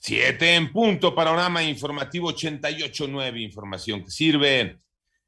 Siete 0.00 0.54
en 0.54 0.72
punto, 0.72 1.14
panorama 1.14 1.62
informativo 1.62 2.32
88.9, 2.32 3.42
información 3.42 4.04
que 4.04 4.10
sirve. 4.10 4.78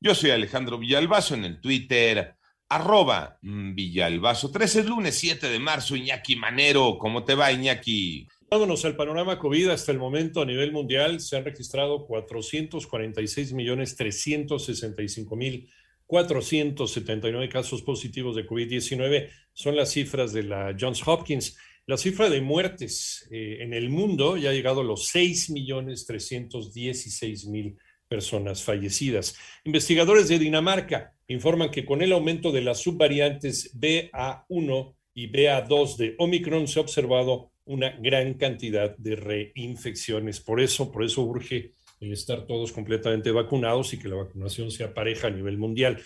Yo 0.01 0.15
soy 0.15 0.31
Alejandro 0.31 0.79
Villalbazo 0.79 1.35
en 1.35 1.45
el 1.45 1.61
Twitter, 1.61 2.35
arroba 2.69 3.39
Villalbazo. 3.43 4.51
13 4.51 4.81
es 4.81 4.87
lunes 4.87 5.19
7 5.19 5.49
de 5.49 5.59
marzo, 5.59 5.97
Iñaki 5.97 6.37
Manero. 6.37 6.99
¿Cómo 6.99 7.25
te 7.25 7.35
va, 7.35 7.51
Iñaki? 7.51 8.29
Vámonos 8.49 8.85
al 8.85 8.97
panorama 8.97 9.39
COVID. 9.39 9.71
Hasta 9.71 9.93
el 9.93 9.99
momento 9.99 10.41
a 10.41 10.47
nivel 10.47 10.73
mundial 10.73 11.21
se 11.21 11.37
han 11.37 11.45
registrado 11.45 12.07
446 12.07 13.53
millones 13.53 13.97
365 13.97 15.37
mil 15.37 15.69
479 16.07 17.49
casos 17.49 17.83
positivos 17.83 18.35
de 18.35 18.45
COVID-19. 18.45 19.31
Son 19.53 19.77
las 19.77 19.93
cifras 19.93 20.33
de 20.33 20.43
la 20.43 20.77
Johns 20.79 21.07
Hopkins. 21.07 21.57
La 21.91 21.97
cifra 21.97 22.31
de 22.31 22.41
muertes 22.41 23.27
eh, 23.33 23.57
en 23.63 23.75
el 23.75 23.91
mundo 23.91 24.37
ya 24.37 24.51
ha 24.51 24.53
llegado 24.53 24.83
a 24.83 24.85
los 24.85 25.07
6 25.07 25.51
millones 25.51 26.07
316 26.07 27.47
mil 27.47 27.77
personas 28.07 28.63
fallecidas. 28.63 29.35
Investigadores 29.65 30.29
de 30.29 30.39
Dinamarca 30.39 31.17
informan 31.27 31.73
que 31.73 31.85
con 31.85 32.01
el 32.01 32.13
aumento 32.13 32.53
de 32.53 32.61
las 32.61 32.79
subvariantes 32.79 33.77
BA1 33.77 34.95
y 35.15 35.33
BA2 35.33 35.97
de 35.97 36.15
Omicron 36.19 36.69
se 36.69 36.79
ha 36.79 36.83
observado 36.83 37.51
una 37.65 37.91
gran 37.99 38.35
cantidad 38.35 38.97
de 38.97 39.17
reinfecciones. 39.17 40.39
Por 40.39 40.61
eso, 40.61 40.93
por 40.93 41.03
eso 41.03 41.23
urge 41.23 41.73
el 41.99 42.13
estar 42.13 42.47
todos 42.47 42.71
completamente 42.71 43.33
vacunados 43.33 43.93
y 43.95 43.99
que 43.99 44.07
la 44.07 44.15
vacunación 44.15 44.71
sea 44.71 44.95
pareja 44.95 45.27
a 45.27 45.31
nivel 45.33 45.59
mundial. 45.59 46.01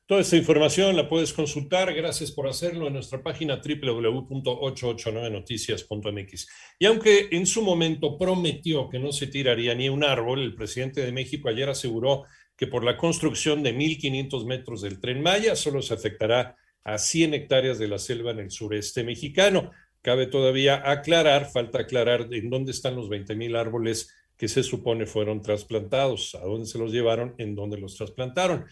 Toda 0.07 0.21
esta 0.21 0.37
información 0.37 0.97
la 0.97 1.09
puedes 1.09 1.33
consultar, 1.33 1.95
gracias 1.95 2.31
por 2.31 2.47
hacerlo, 2.47 2.89
en 2.89 2.93
nuestra 2.93 3.23
página 3.23 3.57
www.889noticias.mx. 3.57 6.47
Y 6.79 6.85
aunque 6.85 7.29
en 7.33 7.47
su 7.47 7.63
momento 7.63 8.19
prometió 8.19 8.91
que 8.91 8.99
no 8.99 9.13
se 9.13 9.29
tiraría 9.29 9.75
ni 9.75 9.89
un 9.89 10.05
árbol, 10.05 10.43
el 10.43 10.55
presidente 10.55 11.01
de 11.01 11.11
México 11.11 11.49
ayer 11.49 11.71
aseguró 11.71 12.25
que 12.55 12.67
por 12.67 12.85
la 12.85 12.99
construcción 12.99 13.63
de 13.63 13.75
1.500 13.75 14.45
metros 14.45 14.83
del 14.83 15.01
tren 15.01 15.23
Maya 15.23 15.57
solo 15.57 15.81
se 15.81 15.95
afectará 15.95 16.55
a 16.85 16.99
100 16.99 17.35
hectáreas 17.35 17.79
de 17.79 17.89
la 17.89 17.99
selva 17.99 18.31
en 18.31 18.41
el 18.41 18.51
sureste 18.51 19.03
mexicano. 19.03 19.73
Cabe 20.03 20.27
todavía 20.27 20.89
aclarar, 20.91 21.51
falta 21.51 21.81
aclarar 21.81 22.29
en 22.31 22.51
dónde 22.51 22.73
están 22.73 22.95
los 22.95 23.09
20 23.09 23.35
mil 23.35 23.57
árboles 23.57 24.15
que 24.37 24.49
se 24.49 24.63
supone 24.63 25.07
fueron 25.07 25.43
trasplantados, 25.43 26.35
a 26.35 26.41
dónde 26.41 26.67
se 26.67 26.79
los 26.79 26.93
llevaron, 26.93 27.35
en 27.39 27.55
dónde 27.55 27.79
los 27.79 27.97
trasplantaron. 27.97 28.67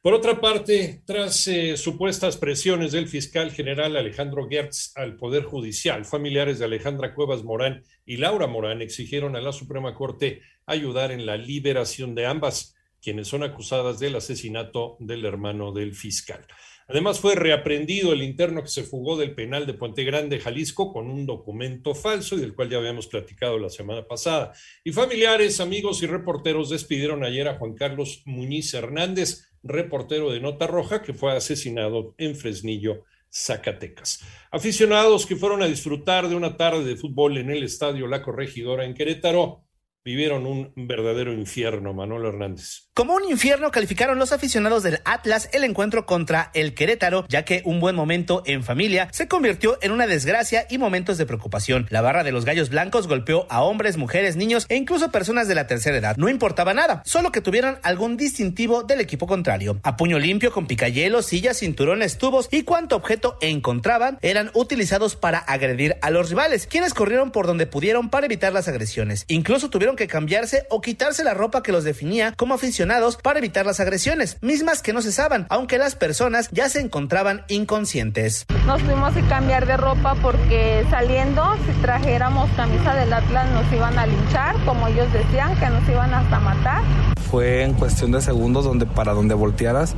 Por 0.00 0.14
otra 0.14 0.40
parte, 0.40 1.02
tras 1.04 1.48
eh, 1.48 1.76
supuestas 1.76 2.36
presiones 2.36 2.92
del 2.92 3.08
fiscal 3.08 3.50
general 3.50 3.96
Alejandro 3.96 4.48
Gertz 4.48 4.92
al 4.96 5.16
Poder 5.16 5.42
Judicial, 5.42 6.04
familiares 6.04 6.60
de 6.60 6.66
Alejandra 6.66 7.14
Cuevas 7.14 7.42
Morán 7.42 7.82
y 8.06 8.16
Laura 8.18 8.46
Morán 8.46 8.80
exigieron 8.80 9.34
a 9.34 9.40
la 9.40 9.52
Suprema 9.52 9.94
Corte 9.94 10.40
ayudar 10.66 11.10
en 11.10 11.26
la 11.26 11.36
liberación 11.36 12.14
de 12.14 12.26
ambas, 12.26 12.76
quienes 13.02 13.28
son 13.28 13.42
acusadas 13.42 13.98
del 13.98 14.16
asesinato 14.16 14.96
del 15.00 15.24
hermano 15.24 15.72
del 15.72 15.94
fiscal. 15.94 16.46
Además, 16.90 17.20
fue 17.20 17.34
reaprendido 17.34 18.14
el 18.14 18.22
interno 18.22 18.62
que 18.62 18.70
se 18.70 18.82
fugó 18.82 19.18
del 19.18 19.34
penal 19.34 19.66
de 19.66 19.74
Puente 19.74 20.04
Grande, 20.04 20.40
Jalisco, 20.40 20.90
con 20.90 21.10
un 21.10 21.26
documento 21.26 21.94
falso 21.94 22.34
y 22.36 22.40
del 22.40 22.54
cual 22.54 22.70
ya 22.70 22.78
habíamos 22.78 23.08
platicado 23.08 23.58
la 23.58 23.68
semana 23.68 24.06
pasada. 24.06 24.54
Y 24.84 24.92
familiares, 24.92 25.60
amigos 25.60 26.02
y 26.02 26.06
reporteros 26.06 26.70
despidieron 26.70 27.24
ayer 27.24 27.46
a 27.46 27.58
Juan 27.58 27.74
Carlos 27.74 28.22
Muñiz 28.24 28.72
Hernández, 28.72 29.50
reportero 29.62 30.32
de 30.32 30.40
Nota 30.40 30.66
Roja, 30.66 31.02
que 31.02 31.12
fue 31.12 31.36
asesinado 31.36 32.14
en 32.16 32.34
Fresnillo, 32.34 33.04
Zacatecas. 33.30 34.24
Aficionados 34.50 35.26
que 35.26 35.36
fueron 35.36 35.62
a 35.62 35.66
disfrutar 35.66 36.26
de 36.26 36.36
una 36.36 36.56
tarde 36.56 36.84
de 36.84 36.96
fútbol 36.96 37.36
en 37.36 37.50
el 37.50 37.64
estadio 37.64 38.06
La 38.06 38.22
Corregidora 38.22 38.86
en 38.86 38.94
Querétaro 38.94 39.67
vivieron 40.04 40.46
un 40.46 40.72
verdadero 40.74 41.32
infierno, 41.32 41.92
Manuel 41.92 42.26
Hernández. 42.26 42.88
Como 42.94 43.14
un 43.14 43.24
infierno 43.28 43.70
calificaron 43.70 44.18
los 44.18 44.32
aficionados 44.32 44.82
del 44.82 45.00
Atlas 45.04 45.50
el 45.52 45.64
encuentro 45.64 46.06
contra 46.06 46.50
el 46.54 46.74
Querétaro, 46.74 47.26
ya 47.28 47.44
que 47.44 47.62
un 47.64 47.78
buen 47.78 47.94
momento 47.94 48.42
en 48.46 48.64
familia 48.64 49.08
se 49.12 49.28
convirtió 49.28 49.78
en 49.82 49.92
una 49.92 50.06
desgracia 50.06 50.66
y 50.68 50.78
momentos 50.78 51.18
de 51.18 51.26
preocupación. 51.26 51.86
La 51.90 52.00
barra 52.00 52.24
de 52.24 52.32
los 52.32 52.44
Gallos 52.44 52.70
Blancos 52.70 53.06
golpeó 53.06 53.46
a 53.50 53.62
hombres, 53.62 53.96
mujeres, 53.96 54.36
niños 54.36 54.66
e 54.68 54.76
incluso 54.76 55.12
personas 55.12 55.46
de 55.46 55.54
la 55.54 55.66
tercera 55.66 55.98
edad. 55.98 56.16
No 56.16 56.28
importaba 56.28 56.74
nada, 56.74 57.02
solo 57.04 57.30
que 57.30 57.40
tuvieran 57.40 57.78
algún 57.82 58.16
distintivo 58.16 58.82
del 58.82 59.00
equipo 59.00 59.26
contrario. 59.26 59.78
A 59.82 59.96
puño 59.96 60.18
limpio, 60.18 60.52
con 60.52 60.66
picayelos, 60.66 61.26
sillas, 61.26 61.58
cinturones, 61.58 62.18
tubos 62.18 62.48
y 62.50 62.62
cuanto 62.62 62.96
objeto 62.96 63.38
encontraban 63.40 64.18
eran 64.22 64.50
utilizados 64.54 65.16
para 65.16 65.38
agredir 65.38 65.96
a 66.02 66.10
los 66.10 66.30
rivales, 66.30 66.66
quienes 66.66 66.94
corrieron 66.94 67.30
por 67.30 67.46
donde 67.46 67.66
pudieron 67.66 68.10
para 68.10 68.26
evitar 68.26 68.52
las 68.52 68.68
agresiones. 68.68 69.24
Incluso 69.28 69.70
tuvieron 69.88 69.96
que 69.96 70.06
cambiarse 70.06 70.66
o 70.68 70.82
quitarse 70.82 71.24
la 71.24 71.32
ropa 71.32 71.62
que 71.62 71.72
los 71.72 71.82
definía 71.82 72.34
como 72.36 72.52
aficionados 72.52 73.16
para 73.16 73.38
evitar 73.38 73.64
las 73.64 73.80
agresiones, 73.80 74.36
mismas 74.42 74.82
que 74.82 74.92
no 74.92 75.00
cesaban, 75.00 75.46
aunque 75.48 75.78
las 75.78 75.94
personas 75.94 76.50
ya 76.52 76.68
se 76.68 76.80
encontraban 76.80 77.44
inconscientes. 77.48 78.44
Nos 78.66 78.82
tuvimos 78.82 79.14
que 79.14 79.22
cambiar 79.28 79.66
de 79.66 79.78
ropa 79.78 80.14
porque 80.20 80.84
saliendo, 80.90 81.42
si 81.66 81.72
trajéramos 81.80 82.50
camisa 82.50 82.94
del 82.96 83.10
Atlas, 83.14 83.50
nos 83.50 83.72
iban 83.72 83.98
a 83.98 84.06
linchar, 84.06 84.56
como 84.66 84.88
ellos 84.88 85.10
decían, 85.10 85.58
que 85.58 85.70
nos 85.70 85.88
iban 85.88 86.12
hasta 86.12 86.38
matar. 86.38 86.82
Fue 87.30 87.62
en 87.62 87.72
cuestión 87.72 88.12
de 88.12 88.20
segundos 88.20 88.66
donde 88.66 88.84
para 88.84 89.14
donde 89.14 89.34
voltearas 89.34 89.94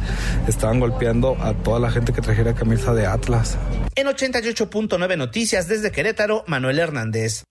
estaban 0.47 0.78
golpeando 0.78 1.37
a 1.41 1.55
toda 1.55 1.81
la 1.81 1.91
gente 1.91 2.12
que 2.12 2.21
trajera 2.21 2.55
camisa 2.55 2.95
de 2.95 3.07
Atlas. 3.07 3.59
En 3.97 4.07
88.9 4.07 5.16
Noticias 5.16 5.66
desde 5.66 5.91
Querétaro, 5.91 6.45
Manuel 6.47 6.78
Hernández. 6.78 7.42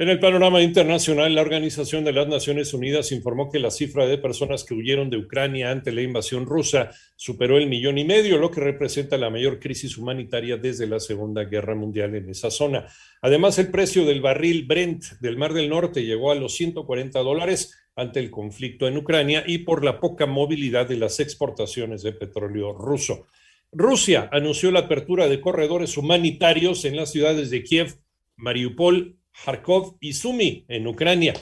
En 0.00 0.08
el 0.08 0.20
panorama 0.20 0.62
internacional, 0.62 1.34
la 1.34 1.42
Organización 1.42 2.04
de 2.04 2.12
las 2.12 2.28
Naciones 2.28 2.72
Unidas 2.72 3.10
informó 3.10 3.50
que 3.50 3.58
la 3.58 3.72
cifra 3.72 4.06
de 4.06 4.16
personas 4.16 4.62
que 4.62 4.74
huyeron 4.74 5.10
de 5.10 5.16
Ucrania 5.16 5.72
ante 5.72 5.90
la 5.90 6.02
invasión 6.02 6.46
rusa 6.46 6.92
superó 7.16 7.58
el 7.58 7.66
millón 7.66 7.98
y 7.98 8.04
medio, 8.04 8.38
lo 8.38 8.52
que 8.52 8.60
representa 8.60 9.18
la 9.18 9.28
mayor 9.28 9.58
crisis 9.58 9.98
humanitaria 9.98 10.56
desde 10.56 10.86
la 10.86 11.00
Segunda 11.00 11.42
Guerra 11.42 11.74
Mundial 11.74 12.14
en 12.14 12.30
esa 12.30 12.48
zona. 12.48 12.86
Además, 13.22 13.58
el 13.58 13.72
precio 13.72 14.04
del 14.06 14.20
barril 14.20 14.66
Brent 14.66 15.02
del 15.18 15.36
Mar 15.36 15.52
del 15.52 15.68
Norte 15.68 16.04
llegó 16.04 16.30
a 16.30 16.36
los 16.36 16.54
140 16.54 17.18
dólares 17.18 17.76
ante 17.96 18.20
el 18.20 18.30
conflicto 18.30 18.86
en 18.86 18.98
Ucrania 18.98 19.42
y 19.48 19.58
por 19.58 19.84
la 19.84 19.98
poca 19.98 20.26
movilidad 20.26 20.86
de 20.86 20.98
las 20.98 21.18
exportaciones 21.18 22.04
de 22.04 22.12
petróleo 22.12 22.72
ruso. 22.72 23.26
Rusia 23.72 24.28
anunció 24.30 24.70
la 24.70 24.78
apertura 24.78 25.26
de 25.26 25.40
corredores 25.40 25.96
humanitarios 25.96 26.84
en 26.84 26.94
las 26.94 27.10
ciudades 27.10 27.50
de 27.50 27.64
Kiev, 27.64 27.96
Mariupol, 28.36 29.17
Kharkov 29.44 29.96
y 30.00 30.12
Sumi 30.12 30.64
en 30.68 30.86
Ucrania. 30.86 31.34